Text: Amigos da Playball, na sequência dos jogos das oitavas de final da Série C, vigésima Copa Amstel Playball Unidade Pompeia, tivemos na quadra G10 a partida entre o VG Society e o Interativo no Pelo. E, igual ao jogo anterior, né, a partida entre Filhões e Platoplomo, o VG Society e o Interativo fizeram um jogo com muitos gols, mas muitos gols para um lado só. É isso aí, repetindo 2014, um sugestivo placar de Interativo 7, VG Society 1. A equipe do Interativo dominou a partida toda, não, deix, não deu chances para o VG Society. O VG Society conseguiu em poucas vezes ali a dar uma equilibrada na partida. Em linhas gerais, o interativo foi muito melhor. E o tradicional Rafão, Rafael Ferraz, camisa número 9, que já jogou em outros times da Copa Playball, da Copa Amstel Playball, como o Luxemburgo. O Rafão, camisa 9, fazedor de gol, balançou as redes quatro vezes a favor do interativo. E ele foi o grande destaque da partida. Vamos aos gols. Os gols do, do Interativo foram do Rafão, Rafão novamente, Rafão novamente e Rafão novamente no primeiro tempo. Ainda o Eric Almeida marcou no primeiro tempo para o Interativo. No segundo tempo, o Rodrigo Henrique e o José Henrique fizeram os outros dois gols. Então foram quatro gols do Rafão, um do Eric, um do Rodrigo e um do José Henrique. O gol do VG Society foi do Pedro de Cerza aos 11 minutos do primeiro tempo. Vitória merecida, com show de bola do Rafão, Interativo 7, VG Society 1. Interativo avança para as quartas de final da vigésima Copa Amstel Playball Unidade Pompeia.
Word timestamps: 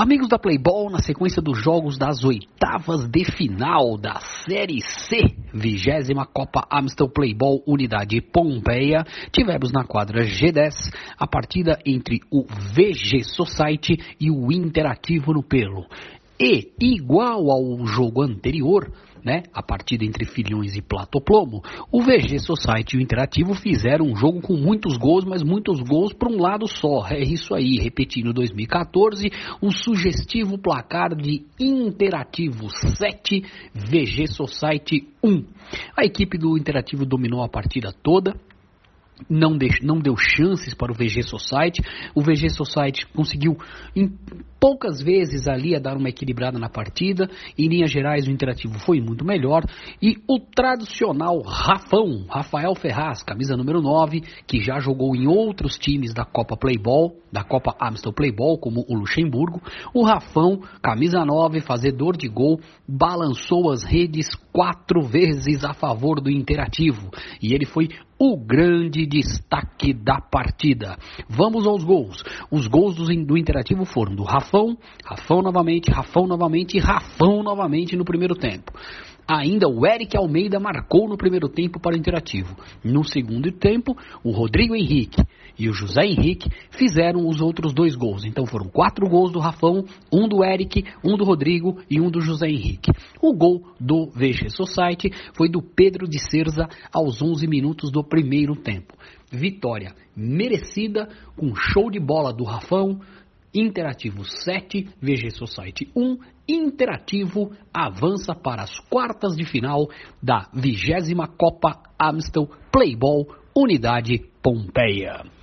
Amigos 0.00 0.28
da 0.28 0.38
Playball, 0.38 0.90
na 0.90 1.00
sequência 1.00 1.42
dos 1.42 1.58
jogos 1.60 1.98
das 1.98 2.22
oitavas 2.22 3.08
de 3.08 3.24
final 3.24 3.98
da 3.98 4.20
Série 4.48 4.80
C, 4.80 5.16
vigésima 5.52 6.24
Copa 6.24 6.64
Amstel 6.70 7.08
Playball 7.08 7.64
Unidade 7.66 8.20
Pompeia, 8.20 9.04
tivemos 9.32 9.72
na 9.72 9.82
quadra 9.82 10.22
G10 10.22 10.94
a 11.18 11.26
partida 11.26 11.80
entre 11.84 12.20
o 12.30 12.44
VG 12.44 13.24
Society 13.24 13.98
e 14.20 14.30
o 14.30 14.52
Interativo 14.52 15.32
no 15.32 15.42
Pelo. 15.42 15.84
E, 16.40 16.72
igual 16.80 17.50
ao 17.50 17.84
jogo 17.84 18.22
anterior, 18.22 18.92
né, 19.24 19.42
a 19.52 19.62
partida 19.62 20.04
entre 20.04 20.24
Filhões 20.24 20.76
e 20.76 20.82
Platoplomo, 20.82 21.62
o 21.90 22.00
VG 22.00 22.38
Society 22.38 22.94
e 22.96 22.98
o 22.98 23.02
Interativo 23.02 23.54
fizeram 23.54 24.06
um 24.06 24.16
jogo 24.16 24.40
com 24.40 24.54
muitos 24.54 24.96
gols, 24.96 25.24
mas 25.24 25.42
muitos 25.42 25.80
gols 25.80 26.12
para 26.12 26.30
um 26.30 26.40
lado 26.40 26.66
só. 26.68 27.06
É 27.08 27.20
isso 27.20 27.54
aí, 27.54 27.78
repetindo 27.78 28.32
2014, 28.32 29.30
um 29.60 29.70
sugestivo 29.70 30.56
placar 30.58 31.14
de 31.16 31.44
Interativo 31.58 32.68
7, 32.70 33.42
VG 33.74 34.28
Society 34.28 35.08
1. 35.22 35.44
A 35.96 36.04
equipe 36.04 36.38
do 36.38 36.56
Interativo 36.56 37.04
dominou 37.04 37.42
a 37.42 37.48
partida 37.48 37.92
toda, 37.92 38.34
não, 39.28 39.56
deix, 39.56 39.80
não 39.82 39.98
deu 39.98 40.16
chances 40.16 40.74
para 40.74 40.92
o 40.92 40.94
VG 40.94 41.22
Society. 41.22 41.82
O 42.14 42.22
VG 42.22 42.50
Society 42.50 43.06
conseguiu 43.06 43.56
em 43.94 44.12
poucas 44.60 45.00
vezes 45.00 45.46
ali 45.46 45.74
a 45.74 45.78
dar 45.78 45.96
uma 45.96 46.08
equilibrada 46.08 46.58
na 46.58 46.68
partida. 46.68 47.28
Em 47.56 47.68
linhas 47.68 47.90
gerais, 47.90 48.26
o 48.26 48.30
interativo 48.30 48.78
foi 48.78 49.00
muito 49.00 49.24
melhor. 49.24 49.62
E 50.02 50.16
o 50.28 50.38
tradicional 50.38 51.40
Rafão, 51.42 52.26
Rafael 52.28 52.74
Ferraz, 52.74 53.22
camisa 53.22 53.56
número 53.56 53.80
9, 53.80 54.22
que 54.46 54.60
já 54.60 54.78
jogou 54.78 55.14
em 55.14 55.26
outros 55.26 55.78
times 55.78 56.12
da 56.12 56.24
Copa 56.24 56.56
Playball, 56.56 57.14
da 57.32 57.44
Copa 57.44 57.76
Amstel 57.80 58.12
Playball, 58.12 58.58
como 58.58 58.84
o 58.88 58.94
Luxemburgo. 58.94 59.62
O 59.94 60.04
Rafão, 60.04 60.60
camisa 60.82 61.24
9, 61.24 61.60
fazedor 61.60 62.16
de 62.16 62.28
gol, 62.28 62.60
balançou 62.86 63.70
as 63.70 63.84
redes 63.84 64.34
quatro 64.52 65.02
vezes 65.02 65.64
a 65.64 65.72
favor 65.72 66.20
do 66.20 66.30
interativo. 66.30 67.10
E 67.40 67.54
ele 67.54 67.66
foi 67.66 67.88
o 68.18 68.36
grande 68.36 69.06
destaque 69.06 69.92
da 69.92 70.20
partida. 70.20 70.96
Vamos 71.28 71.66
aos 71.66 71.84
gols. 71.84 72.22
Os 72.50 72.66
gols 72.66 72.96
do, 72.96 73.04
do 73.24 73.38
Interativo 73.38 73.84
foram 73.84 74.14
do 74.14 74.24
Rafão, 74.24 74.76
Rafão 75.04 75.40
novamente, 75.40 75.90
Rafão 75.90 76.26
novamente 76.26 76.76
e 76.76 76.80
Rafão 76.80 77.42
novamente 77.42 77.96
no 77.96 78.04
primeiro 78.04 78.34
tempo. 78.34 78.72
Ainda 79.30 79.68
o 79.68 79.86
Eric 79.86 80.16
Almeida 80.16 80.58
marcou 80.58 81.06
no 81.06 81.18
primeiro 81.18 81.50
tempo 81.50 81.78
para 81.78 81.94
o 81.94 81.98
Interativo. 81.98 82.56
No 82.82 83.04
segundo 83.04 83.52
tempo, 83.52 83.94
o 84.24 84.30
Rodrigo 84.30 84.74
Henrique 84.74 85.22
e 85.58 85.68
o 85.68 85.74
José 85.74 86.06
Henrique 86.06 86.48
fizeram 86.70 87.28
os 87.28 87.42
outros 87.42 87.74
dois 87.74 87.94
gols. 87.94 88.24
Então 88.24 88.46
foram 88.46 88.70
quatro 88.70 89.06
gols 89.06 89.30
do 89.30 89.38
Rafão, 89.38 89.84
um 90.10 90.26
do 90.26 90.42
Eric, 90.42 90.82
um 91.04 91.14
do 91.14 91.24
Rodrigo 91.24 91.78
e 91.90 92.00
um 92.00 92.10
do 92.10 92.22
José 92.22 92.48
Henrique. 92.48 92.90
O 93.20 93.34
gol 93.34 93.66
do 93.78 94.06
VG 94.06 94.48
Society 94.48 95.10
foi 95.34 95.50
do 95.50 95.60
Pedro 95.60 96.08
de 96.08 96.18
Cerza 96.18 96.66
aos 96.90 97.20
11 97.20 97.46
minutos 97.46 97.90
do 97.90 98.02
primeiro 98.02 98.56
tempo. 98.56 98.94
Vitória 99.30 99.94
merecida, 100.16 101.08
com 101.36 101.54
show 101.54 101.90
de 101.90 102.00
bola 102.00 102.32
do 102.32 102.44
Rafão, 102.44 102.98
Interativo 103.54 104.24
7, 104.24 104.88
VG 105.00 105.30
Society 105.30 105.90
1. 105.94 106.18
Interativo 106.48 107.52
avança 107.72 108.34
para 108.34 108.62
as 108.62 108.78
quartas 108.78 109.36
de 109.36 109.44
final 109.44 109.88
da 110.22 110.48
vigésima 110.52 111.26
Copa 111.26 111.82
Amstel 111.98 112.48
Playball 112.70 113.26
Unidade 113.54 114.18
Pompeia. 114.42 115.37